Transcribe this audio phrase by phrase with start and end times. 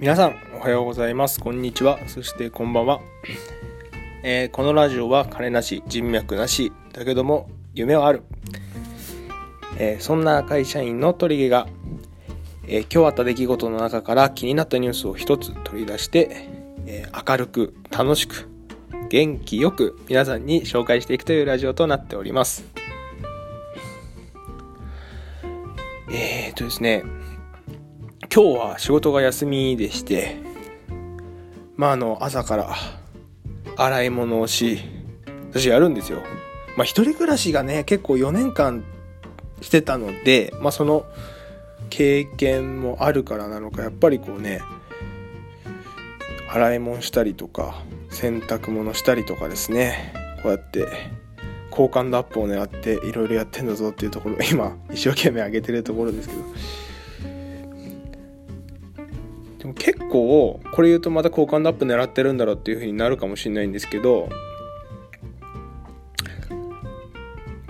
[0.00, 1.38] 皆さんおはようございます。
[1.40, 1.98] こんにちは。
[2.08, 3.02] そしてこんばんは、
[4.22, 8.22] えー、このラジオは金なし人脈なしだけども夢はある、
[9.76, 11.68] えー、そんな会社員の鳥毛が、
[12.66, 16.48] えー、今日あった出来事の中から気になったニュースを一つ取り出して、
[16.86, 18.48] え明るく楽しく
[19.10, 22.64] 元気よく皆さんに紹介していくというラジオとなっております。
[26.10, 27.04] えーとですね
[28.32, 30.36] 今日は仕事が休みでして、
[31.74, 32.76] まああの、朝から
[33.76, 34.78] 洗い物をし、
[35.50, 36.22] 私やるんですよ。
[36.76, 38.84] まあ一人暮らしがね、結構4年間
[39.60, 41.06] してたので、まあその
[41.88, 44.60] 経験もあるからなのか、やっぱりこうね、
[46.48, 50.12] 洗い物したりとか、洗濯物したりとかですね、
[50.44, 50.86] こうやって
[51.70, 56.42] 好感度アップを狙っていろいろやってんだぞっていうところ今一生懸命上げてるところですけど
[59.60, 64.30] でも結構これ言うとまた好感度アップ狙ってるんだろうっていう風になるかもしれないんですけど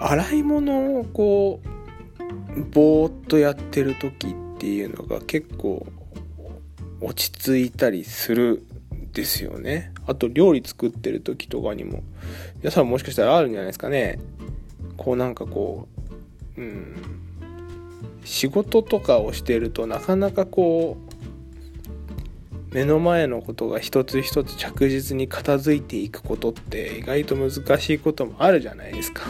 [0.00, 5.86] 洗い物をこうぼーっとやってる時っていうのが結構
[7.00, 8.64] 落ち着いたりする
[9.12, 9.92] ですよね。
[10.06, 12.02] あと料理作ってる時とかにも。
[12.58, 14.18] 皆さんもしかしたらあるんじゃないですかね。
[14.96, 15.88] こうなんかこ
[16.56, 16.94] ううん。
[18.24, 21.05] 仕事とかをしてるとなかなかこう
[22.72, 29.24] 目の前のことが一つ一つ着実に片付いていくことって意外と難しいこともあるじゃないですか。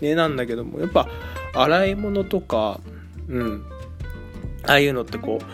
[0.00, 1.08] ねなんだけどもやっぱ
[1.54, 2.80] 洗い物とか
[3.28, 3.64] うん
[4.64, 5.44] ああいうのってこう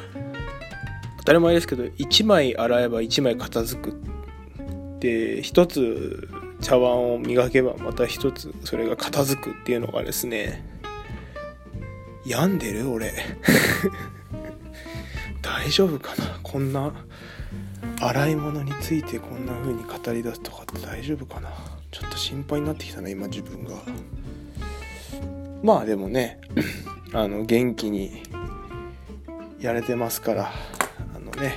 [1.18, 3.96] 当たり前ですけど1枚洗えば1枚片付く
[5.00, 6.28] で1つ
[6.60, 10.64] 茶碗を磨けばまた1つそれが片付くっていうのがですね
[12.26, 13.12] 病んでる俺
[15.44, 16.38] 大丈夫かな？
[16.42, 16.92] こんな
[18.00, 21.50] 洗い物についてこんな風に語り出すとかって大丈夫かな？
[21.90, 23.74] ちょっと心配になってきたな今自分が。
[25.62, 26.40] まあでもね
[27.12, 28.22] あの元気に
[29.60, 30.52] やれてますから
[31.14, 31.56] あのね。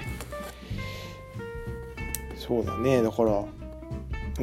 [2.36, 3.02] そうだね。
[3.02, 3.44] だから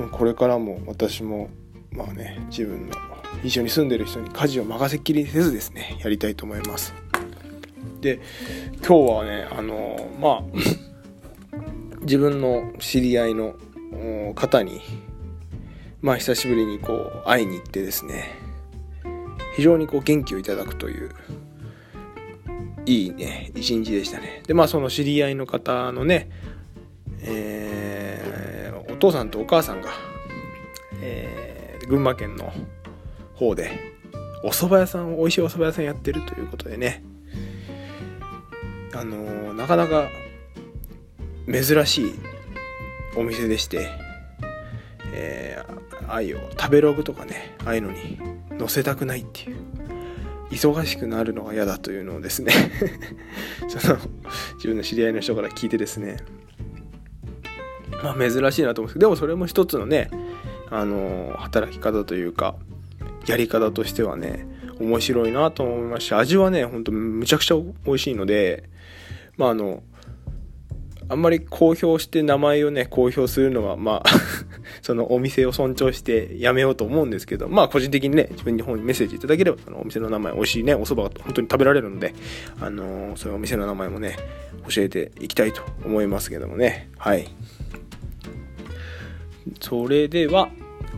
[0.08, 1.48] これからも私も
[1.90, 2.94] まあね自分の
[3.42, 6.94] 一緒に住んでる人に家事を任せっきりせずですねやりたいと思います。
[8.00, 8.20] で
[8.86, 10.42] 今日はねあのまあ
[12.02, 13.54] 自分の知り合いの
[14.34, 14.80] 方に
[16.02, 18.24] まあ久しぶりにこう会いに行ってですね
[19.56, 21.10] 非常にこう元気をいただくという
[22.86, 24.42] いいね一日でしたね。
[24.46, 26.28] でまあその知り合いの方のね
[27.26, 29.90] えー、お父さんとお母さんが、
[31.00, 32.52] えー、群馬県の
[33.34, 33.94] 方で
[34.42, 37.02] お蕎麦屋さん美味しいお蕎麦屋さんやってるということでね
[38.94, 40.08] あの、なかなか
[41.50, 42.14] 珍しい
[43.16, 43.88] お店でして、
[45.12, 48.18] えー、愛を食べログとかねああいうのに
[48.58, 49.56] 載せたくないっていう
[50.50, 52.52] 忙しくなるのが嫌だというのをですね
[53.68, 53.98] その
[54.54, 56.16] 自分の知り合いの人から聞いてですね
[58.02, 60.10] まあ珍しいなと思うんですけどでもそれも一つのね
[60.70, 62.56] あの、働き方というか
[63.26, 64.46] やり方としてはね
[64.80, 68.68] 面白いなと思いました味はねほんとむちゃくちゃ美味しいので
[69.36, 69.82] まああの
[71.08, 74.08] あんまり公表して名前をね公表するのはまあ
[74.80, 82.14] そのお店を尊重してやめようと思うんですけどまあ個人的にね自分に本にメッセージいただければそのお店の名前美味しいねお蕎麦が本当に食べられるので
[82.60, 84.16] あのー、そういうお店の名前もね
[84.68, 86.90] 教えていきたいと思いますけどもね。
[86.96, 87.28] はい。
[89.60, 90.48] それでは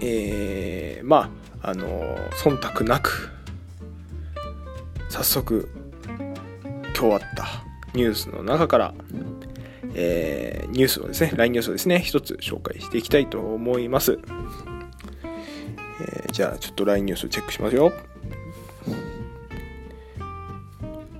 [0.00, 1.30] えー、ま
[1.62, 3.30] ああのー、忖度なく。
[5.16, 5.70] 早速
[6.94, 7.46] 今日あった
[7.94, 8.94] ニュースの中から、
[9.94, 14.18] えー、ニュースをですね、LINE ニュースをですね、一つ紹介していきたいと思います。
[16.02, 17.94] えー、じゃあ、ちょっと LINE ニュースをチェックしますよ。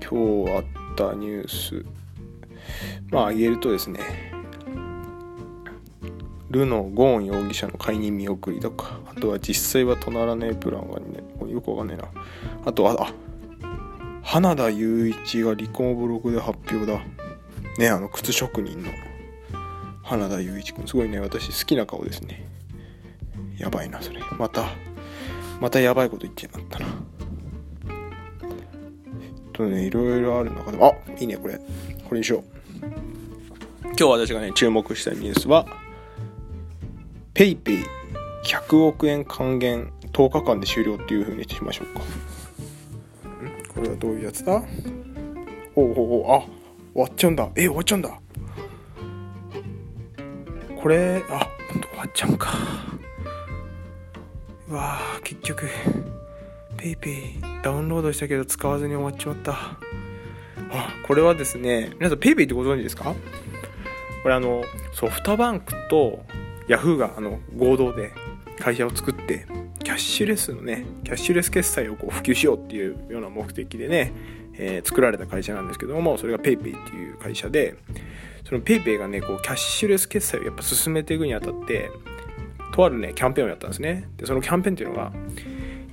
[0.06, 1.82] 今日あったニュース。
[3.11, 4.00] まあ、言えるとですね、
[6.50, 12.09] ルノ・ゴーン容疑者の解任見送りとか、あとは実際はとならねえプランがね、よくわかんねえな。
[12.67, 13.12] あとは、あ、
[14.26, 17.00] 花田雄一が離婚ブログで発表だ。
[17.78, 18.90] ね、あの、靴職人の
[20.02, 20.84] 花田雄一君。
[20.88, 22.44] すごいね、私好きな顔ですね。
[23.56, 24.20] やばいな、それ。
[24.37, 24.67] また、
[25.61, 26.87] またやばいこと言ってなったな。
[27.87, 31.61] えっとね、いろいろある中で、あいいね、これ。
[32.08, 32.44] これにしよう。
[33.84, 35.67] 今日私がね、注目したニュースは、
[37.32, 37.84] PayPay
[38.44, 42.36] 100億円還元10日間で終了っていう風にしましょうか。
[43.87, 44.62] れはどういうやつだ？
[45.75, 45.93] おう
[46.23, 46.41] おあ
[46.93, 47.49] 終わっちゃうんだ。
[47.56, 48.21] え終わっちゃうんだ。
[50.81, 52.49] これあ本当終わっちゃうんか。
[54.69, 55.67] うわー結局
[56.77, 59.53] PayPay ダウンロードしたけど使わずに終わっちまった。
[59.53, 63.15] あこれはですね皆さん PayPay ってご存知ですか？
[64.23, 66.25] これあのソフトバンクと
[66.67, 68.12] ヤフーがあの合同で
[68.59, 69.47] 会社を作って
[69.87, 74.12] キャッシュレスのねキャッシュレス決済をこう普及しようっていうような目的でね、
[74.55, 77.77] えー、作られた会社なんですけどもそれが PayPay っていう会社で
[78.49, 81.88] その PayPay がねこうキャッシュレス決済をやっぱ進めていくにあたって
[82.75, 84.09] とあるねキャンペーンをやったんですね。
[84.17, 85.12] でそのキャンペーンっていうのが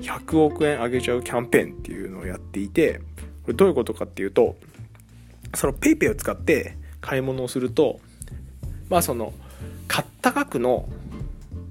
[0.02, 3.00] 100億円あげちゃうキャンペーンっていうのをやっていて
[3.44, 4.56] これどういうことかっていうと
[5.54, 8.00] その PayPay を使って買い物をすると
[8.90, 9.34] まあその
[9.88, 10.90] 買った額の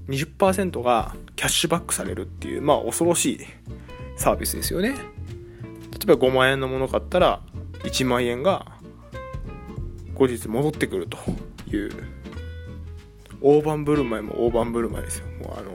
[0.07, 3.39] 20%がキャッシュバックされるっていうまあ恐ろしい
[4.17, 4.89] サービスですよね。
[4.89, 4.95] 例
[6.13, 7.41] えば5万円のもの買ったら
[7.83, 8.65] 1万円が
[10.15, 11.17] 後日戻ってくると
[11.69, 11.91] いう
[13.41, 15.27] 大盤振る舞いも大盤振る舞いですよ。
[15.39, 15.71] もうあの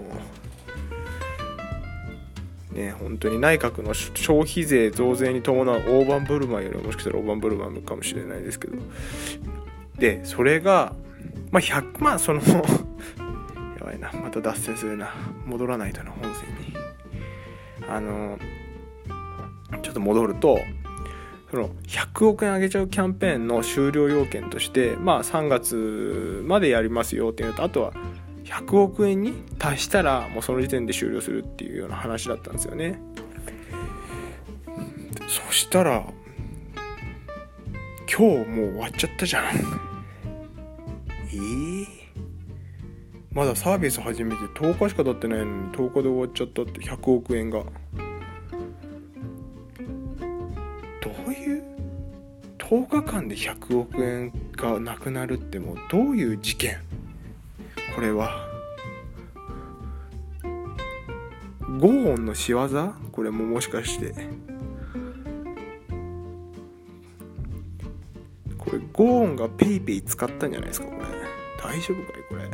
[2.73, 8.77] ね本当に内閣の消費税増税に伴う大盤振る舞いよりもしかしたら大盤振る舞いかもしれないですけど。
[9.99, 10.95] でそれが
[11.51, 12.41] まあ100万その
[13.99, 15.13] なまた脱線するな
[15.45, 16.77] 戻らないとな本線に。
[17.89, 18.39] あの
[19.83, 20.59] ちょっと戻ると
[21.51, 27.93] その100億円あげちゃうキャンペーンの終了要件としてまあ3月までやりますよっていうのとあとは
[28.45, 33.01] 100億円に達したらもうその時点で終了するっていうような話だったんですよね。
[35.27, 36.05] そしたら
[38.11, 39.45] 今日もう終わっちゃったじゃん。
[41.31, 41.87] えー、
[43.39, 47.61] まだサービス始めて10日しか経ってないのに10日で終わっちゃったって100億円が。
[47.61, 47.69] ど
[51.25, 51.63] ういう
[52.59, 56.79] ？10日間で100億円がなくなるってもうどういう事件？
[57.95, 58.45] これは。
[60.43, 62.69] ゴーンの仕業？
[63.13, 64.15] これももしかして。
[68.59, 70.99] これゴーンが PayPay 使ったんじゃないですかこれ。
[71.63, 72.51] 大丈夫かいこれ。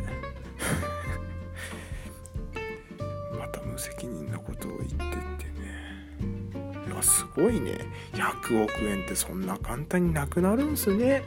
[7.05, 7.79] すごいね。
[8.13, 11.23] 100億円ってそんな簡単になくなるんすね。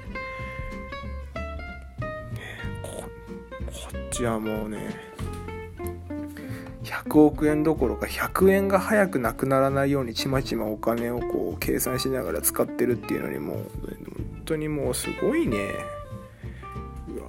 [2.82, 3.08] ここ
[3.96, 4.94] っちはもうね
[6.84, 15.56] 100億円どころか100円が早くなくならないようにちまちまお金をこう計算しながら使ってるっていうのにもう本当にもうすごいね。
[17.08, 17.26] うわ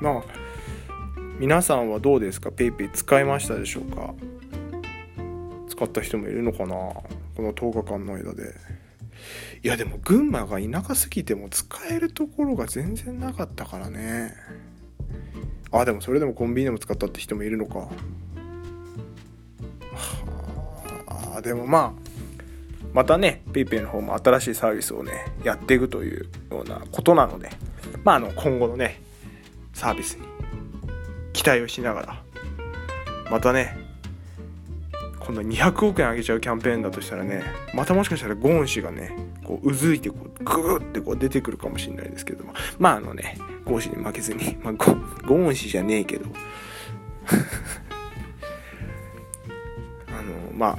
[0.00, 0.22] まあ
[1.38, 4.14] 皆さんはどうですか？PayPay 使いましたでしょうか？
[5.68, 6.74] 使った人もいるのかな？
[7.38, 8.52] この10日間の間で。
[9.62, 14.34] いやでも群馬が田舎すぎても使えるところが全然なかったからね。
[15.70, 17.78] あでもそれでもコンビニでも使ったって人もいるのか。
[21.06, 21.92] はあでもまあ
[22.92, 25.12] またね PayPay の方も新しいサービスをね
[25.44, 27.50] やっていくというようなことなので。
[28.02, 29.00] まああの今後のね
[29.74, 30.26] サービスに
[31.32, 32.20] 期待をしながら
[33.30, 33.77] またね
[35.28, 37.44] 今度200億円あげちゃうキャンペーンだとしたらね
[37.74, 44.94] またもしかしたらゴーン氏がねこううずいてこうグーってこう出てくるかもしれないですけどもまああのねゴーン氏に負けずに、まあ、ゴ
[45.26, 46.24] ゴーン氏じゃねえけど。
[50.08, 50.78] あのま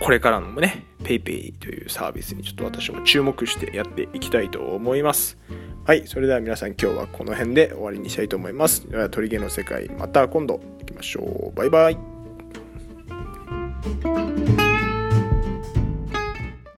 [0.00, 5.38] これからのもね PayPay というサービスにちょっと私も注目してやっていきたいと思います。
[5.86, 8.90] はいそれでは皆さん今日はこの辺で終わりにしたいと思います。
[8.90, 10.60] では鳥毛の世界また今度。
[10.80, 11.56] 行きましょう。
[11.56, 12.17] バイバイ。